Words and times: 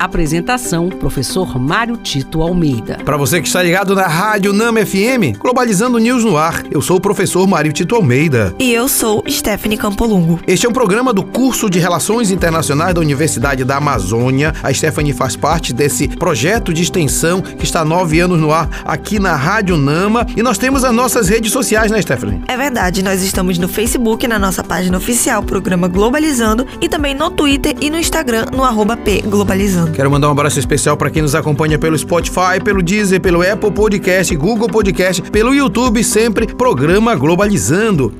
Apresentação: 0.00 0.88
Professor 0.88 1.58
Mário 1.58 1.94
Tito 1.98 2.40
Almeida. 2.40 2.98
Para 3.04 3.18
você 3.18 3.38
que 3.38 3.46
está 3.46 3.62
ligado 3.62 3.94
na 3.94 4.06
Rádio 4.06 4.50
Nama 4.54 4.80
FM, 4.86 5.36
Globalizando 5.38 5.98
News 5.98 6.24
no 6.24 6.38
ar, 6.38 6.64
eu 6.70 6.80
sou 6.80 6.96
o 6.96 7.00
professor 7.00 7.46
Mário 7.46 7.70
Tito 7.70 7.94
Almeida. 7.94 8.54
E 8.58 8.72
eu 8.72 8.88
sou 8.88 9.22
Stephanie 9.28 9.76
Campolungo. 9.76 10.40
Este 10.46 10.64
é 10.64 10.68
um 10.68 10.72
programa 10.72 11.12
do 11.12 11.22
curso 11.22 11.68
de 11.68 11.78
Relações 11.78 12.30
Internacionais 12.30 12.94
da 12.94 13.00
Universidade 13.02 13.62
da 13.62 13.76
Amazônia. 13.76 14.54
A 14.62 14.72
Stephanie 14.72 15.12
faz 15.12 15.36
parte 15.36 15.74
desse 15.74 16.08
projeto 16.08 16.72
de 16.72 16.82
extensão 16.82 17.42
que 17.42 17.64
está 17.64 17.80
há 17.80 17.84
nove 17.84 18.20
anos 18.20 18.40
no 18.40 18.52
ar 18.52 18.70
aqui 18.86 19.18
na 19.18 19.36
Rádio 19.36 19.76
Nama. 19.76 20.26
E 20.34 20.42
nós 20.42 20.56
temos 20.56 20.82
as 20.82 20.94
nossas 20.94 21.28
redes 21.28 21.52
sociais, 21.52 21.90
né, 21.90 22.00
Stephanie? 22.00 22.40
É 22.48 22.56
verdade, 22.56 23.02
nós 23.02 23.22
estamos 23.22 23.58
no 23.58 23.68
Facebook, 23.68 24.26
na 24.26 24.38
nossa 24.38 24.64
página 24.64 24.96
oficial, 24.96 25.42
programa 25.42 25.88
Globalizando, 25.88 26.66
e 26.80 26.88
também 26.88 27.14
no 27.14 27.30
Twitter 27.30 27.76
e 27.82 27.90
no 27.90 27.98
Instagram, 27.98 28.46
no 28.50 28.64
arroba 28.64 28.96
P 28.96 29.20
Globalizando. 29.26 29.89
Quero 29.94 30.10
mandar 30.10 30.28
um 30.28 30.32
abraço 30.32 30.58
especial 30.58 30.96
para 30.96 31.10
quem 31.10 31.22
nos 31.22 31.34
acompanha 31.34 31.78
pelo 31.78 31.96
Spotify, 31.98 32.62
pelo 32.62 32.82
Deezer, 32.82 33.20
pelo 33.20 33.42
Apple 33.42 33.70
Podcast, 33.70 34.34
Google 34.36 34.68
Podcast, 34.68 35.22
pelo 35.22 35.54
YouTube, 35.54 36.02
sempre 36.02 36.46
programa 36.46 37.14
Globalizando. 37.14 38.14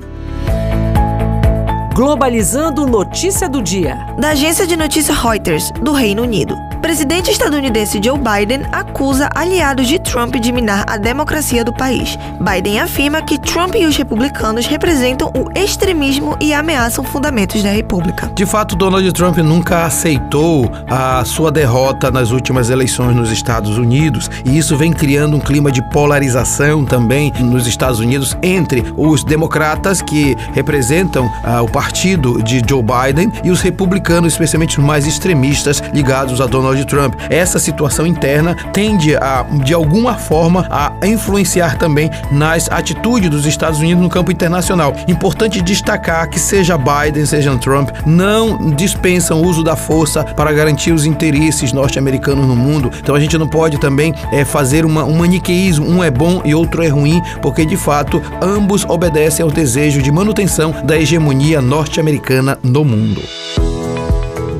Globalizando 1.93 2.87
notícia 2.87 3.49
do 3.49 3.61
dia. 3.61 3.97
Da 4.19 4.29
agência 4.29 4.65
de 4.65 4.75
notícia 4.75 5.13
Reuters, 5.13 5.71
do 5.81 5.91
Reino 5.91 6.23
Unido 6.23 6.70
presidente 6.81 7.29
estadunidense 7.29 8.01
Joe 8.03 8.17
Biden 8.17 8.63
acusa 8.71 9.29
aliados 9.35 9.87
de 9.87 9.99
Trump 9.99 10.35
de 10.35 10.51
minar 10.51 10.83
a 10.87 10.97
democracia 10.97 11.63
do 11.63 11.71
país. 11.71 12.17
Biden 12.39 12.79
afirma 12.79 13.21
que 13.21 13.37
Trump 13.37 13.75
e 13.75 13.85
os 13.85 13.95
republicanos 13.95 14.65
representam 14.65 15.31
o 15.35 15.47
extremismo 15.57 16.35
e 16.41 16.53
ameaçam 16.53 17.03
fundamentos 17.03 17.61
da 17.61 17.69
República. 17.69 18.31
De 18.33 18.45
fato, 18.47 18.75
Donald 18.75 19.09
Trump 19.13 19.37
nunca 19.37 19.85
aceitou 19.85 20.71
a 20.89 21.23
sua 21.23 21.51
derrota 21.51 22.09
nas 22.09 22.31
últimas 22.31 22.69
eleições 22.71 23.15
nos 23.15 23.31
Estados 23.31 23.77
Unidos, 23.77 24.29
e 24.43 24.57
isso 24.57 24.75
vem 24.75 24.91
criando 24.91 25.37
um 25.37 25.39
clima 25.39 25.71
de 25.71 25.81
polarização 25.91 26.83
também 26.83 27.31
nos 27.39 27.67
Estados 27.67 27.99
Unidos 27.99 28.35
entre 28.41 28.83
os 28.97 29.23
democratas 29.23 30.01
que 30.01 30.35
representam 30.53 31.31
ah, 31.43 31.61
o 31.61 31.69
partido 31.69 32.41
de 32.41 32.61
Joe 32.67 32.81
Biden 32.83 33.31
e 33.43 33.51
os 33.51 33.61
republicanos, 33.61 34.33
especialmente 34.33 34.79
os 34.79 34.83
mais 34.83 35.05
extremistas 35.05 35.81
ligados 35.93 36.41
a 36.41 36.47
Donald 36.47 36.70
Donald 36.71 36.85
Trump. 36.85 37.15
Essa 37.29 37.59
situação 37.59 38.05
interna 38.05 38.55
tende 38.73 39.15
a, 39.15 39.45
de 39.63 39.73
alguma 39.73 40.15
forma, 40.15 40.65
a 40.69 40.93
influenciar 41.05 41.77
também 41.77 42.09
nas 42.31 42.69
atitudes 42.71 43.29
dos 43.29 43.45
Estados 43.45 43.79
Unidos 43.79 44.01
no 44.01 44.09
campo 44.09 44.31
internacional. 44.31 44.95
Importante 45.07 45.61
destacar 45.61 46.29
que 46.29 46.39
seja 46.39 46.77
Biden, 46.77 47.25
seja 47.25 47.55
Trump, 47.57 47.89
não 48.05 48.71
dispensam 48.71 49.41
o 49.41 49.45
uso 49.45 49.63
da 49.63 49.75
força 49.75 50.23
para 50.23 50.51
garantir 50.51 50.91
os 50.91 51.05
interesses 51.05 51.73
norte-americanos 51.73 52.47
no 52.47 52.55
mundo. 52.55 52.91
Então 52.99 53.13
a 53.13 53.19
gente 53.19 53.37
não 53.37 53.47
pode 53.47 53.77
também 53.77 54.13
é, 54.31 54.45
fazer 54.45 54.85
uma, 54.85 55.03
um 55.03 55.17
maniqueísmo, 55.17 55.87
um 55.87 56.03
é 56.03 56.09
bom 56.09 56.41
e 56.45 56.55
outro 56.55 56.83
é 56.83 56.87
ruim, 56.87 57.21
porque 57.41 57.65
de 57.65 57.75
fato 57.75 58.21
ambos 58.41 58.85
obedecem 58.85 59.43
ao 59.43 59.51
desejo 59.51 60.01
de 60.01 60.11
manutenção 60.11 60.73
da 60.83 60.97
hegemonia 60.97 61.61
norte-americana 61.61 62.57
no 62.63 62.85
mundo. 62.85 63.21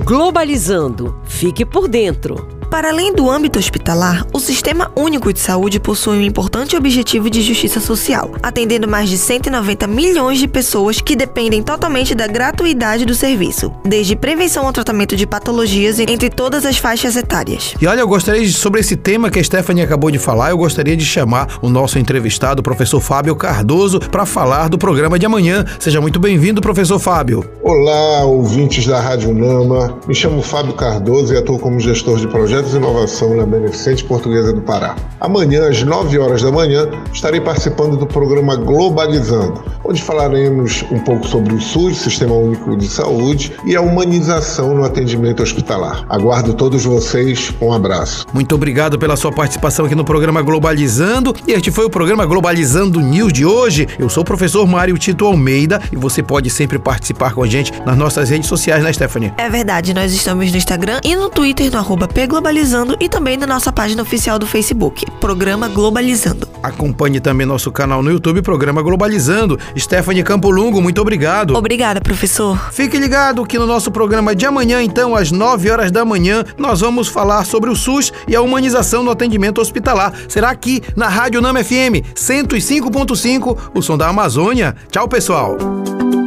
Globalizando. 0.04 1.16
Fique 1.42 1.66
por 1.66 1.90
dentro. 1.90 2.61
Para 2.72 2.88
além 2.88 3.14
do 3.14 3.30
âmbito 3.30 3.60
hospitalar, 3.60 4.26
o 4.32 4.40
Sistema 4.40 4.94
Único 4.96 5.34
de 5.34 5.40
Saúde 5.40 5.78
possui 5.78 6.18
um 6.18 6.22
importante 6.22 6.74
objetivo 6.78 7.30
de 7.30 7.42
justiça 7.42 7.82
social, 7.82 8.32
atendendo 8.42 8.88
mais 8.88 9.10
de 9.10 9.18
190 9.18 9.86
milhões 9.88 10.40
de 10.40 10.48
pessoas 10.48 11.02
que 11.02 11.14
dependem 11.14 11.62
totalmente 11.62 12.16
da 12.16 12.28
gratuidade 12.28 13.06
do 13.06 13.14
serviço, 13.14 13.74
desde 13.84 14.16
prevenção 14.16 14.66
ao 14.66 14.72
tratamento 14.72 15.18
de 15.18 15.28
patologias 15.28 16.00
entre 16.00 16.30
todas 16.30 16.66
as 16.66 16.78
faixas 16.78 17.18
etárias. 17.18 17.76
E 17.80 17.86
olha, 17.86 18.00
eu 18.00 18.08
gostaria 18.08 18.42
de, 18.42 18.54
sobre 18.54 18.80
esse 18.80 18.96
tema 18.96 19.30
que 19.30 19.38
a 19.38 19.44
Stephanie 19.44 19.84
acabou 19.84 20.10
de 20.10 20.18
falar, 20.18 20.52
eu 20.52 20.58
gostaria 20.58 20.96
de 20.96 21.04
chamar 21.04 21.60
o 21.62 21.68
nosso 21.68 22.00
entrevistado, 22.00 22.62
o 22.62 22.64
professor 22.64 23.02
Fábio 23.02 23.36
Cardoso, 23.36 24.00
para 24.00 24.26
falar 24.26 24.70
do 24.70 24.78
programa 24.78 25.20
de 25.20 25.26
amanhã. 25.26 25.66
Seja 25.78 26.00
muito 26.00 26.22
bem-vindo, 26.22 26.62
professor 26.62 27.00
Fábio. 27.00 27.44
Olá, 27.62 28.24
ouvintes 28.24 28.88
da 28.88 29.02
Rádio 29.02 29.34
Nama. 29.34 29.98
Me 30.08 30.16
chamo 30.16 30.42
Fábio 30.42 30.74
Cardoso 30.74 31.34
e 31.34 31.38
atuo 31.38 31.60
como 31.60 31.78
gestor 31.78 32.18
de 32.18 32.30
projetos 32.30 32.61
Projetos 32.62 32.72
de 32.72 32.78
Inovação 32.78 33.36
na 33.36 33.46
Beneficente 33.46 34.04
Portuguesa 34.04 34.54
do 34.54 34.62
Pará. 34.62 34.96
Amanhã, 35.20 35.68
às 35.70 35.82
9 35.84 36.20
horas 36.20 36.42
da 36.44 36.52
manhã, 36.52 36.90
estarei 37.12 37.42
participando 37.42 37.98
do 37.98 38.06
programa 38.06 38.56
Globalizando, 38.56 39.64
onde 39.84 40.02
falaremos 40.02 40.84
um 40.92 41.00
pouco 41.00 41.28
sobre 41.28 41.54
o 41.54 41.62
SUS, 41.62 41.98
Sistema 41.98 42.36
Único 42.36 42.76
de 42.76 42.88
Saúde, 42.88 43.54
e 43.66 43.76
a 43.76 43.82
humanização 43.82 44.76
no 44.76 44.84
atendimento 44.84 45.42
hospitalar. 45.42 46.06
Aguardo 46.10 46.54
todos 46.54 46.84
vocês. 46.86 47.52
Um 47.62 47.74
abraço. 47.74 48.28
Muito 48.34 48.54
obrigado 48.54 49.00
pela 49.00 49.16
sua 49.16 49.32
participação 49.32 49.86
aqui 49.86 49.96
no 49.96 50.06
programa 50.06 50.42
Globalizando. 50.42 51.36
E 51.48 51.54
este 51.54 51.72
foi 51.72 51.86
o 51.86 51.90
programa 51.90 52.26
Globalizando 52.26 53.00
News 53.00 53.34
de 53.34 53.46
hoje. 53.46 53.88
Eu 53.98 54.10
sou 54.10 54.22
o 54.22 54.26
professor 54.26 54.68
Mário 54.68 54.98
Tito 54.98 55.26
Almeida 55.26 55.82
e 55.92 55.96
você 55.96 56.22
pode 56.22 56.50
sempre 56.50 56.78
participar 56.78 57.34
com 57.34 57.44
a 57.44 57.48
gente 57.48 57.74
nas 57.86 57.98
nossas 57.98 58.30
redes 58.30 58.48
sociais, 58.48 58.84
né, 58.84 58.94
Stephanie? 58.94 59.34
É 59.38 59.50
verdade, 59.50 59.94
nós 59.94 60.14
estamos 60.14 60.52
no 60.52 60.58
Instagram 60.58 61.00
e 61.04 61.16
no 61.16 61.30
Twitter, 61.30 61.72
no 61.72 61.78
arroba 61.78 62.08
Globalizando 62.52 62.98
e 63.00 63.08
também 63.08 63.38
na 63.38 63.48
nossa 63.48 63.72
página 63.72 64.02
oficial 64.02 64.38
do 64.38 64.46
Facebook, 64.46 65.10
Programa 65.22 65.70
Globalizando. 65.70 66.50
Acompanhe 66.62 67.22
também 67.22 67.48
nosso 67.48 67.72
canal 67.72 68.04
no 68.04 68.12
YouTube, 68.12 68.42
Programa 68.42 68.82
Globalizando. 68.82 69.58
Stephanie 69.78 70.22
Campolungo, 70.22 70.82
muito 70.82 71.00
obrigado. 71.00 71.56
Obrigada, 71.56 72.02
professor. 72.02 72.60
Fique 72.74 72.98
ligado 72.98 73.46
que 73.46 73.58
no 73.58 73.66
nosso 73.66 73.90
programa 73.90 74.36
de 74.36 74.46
amanhã, 74.46 74.84
então, 74.84 75.16
às 75.16 75.32
9 75.32 75.72
horas 75.72 75.92
da 75.92 76.04
manhã, 76.04 76.44
nós 76.58 76.82
vamos 76.82 77.08
falar 77.08 77.46
sobre 77.46 77.70
o 77.70 77.76
SUS 77.76 78.12
e 78.28 78.36
a 78.36 78.42
humanização 78.42 79.02
no 79.02 79.12
atendimento 79.12 79.62
hospitalar. 79.62 80.14
Será 80.28 80.50
aqui 80.50 80.82
na 80.94 81.08
Rádio 81.08 81.40
Nama 81.40 81.64
FM 81.64 82.04
105.5, 82.14 83.58
o 83.74 83.82
som 83.82 83.98
da 83.98 84.10
Amazônia. 84.10 84.76
Tchau, 84.92 85.08
pessoal. 85.08 85.56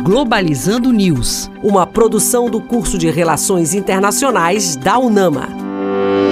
Globalizando 0.02 0.90
News, 0.90 1.50
uma 1.62 1.86
produção 1.86 2.48
do 2.48 2.62
curso 2.62 2.96
de 2.96 3.10
Relações 3.10 3.74
Internacionais 3.74 4.74
da 4.74 4.98
UNAMA. 4.98 5.63
Thank 5.94 6.18
you. 6.18 6.23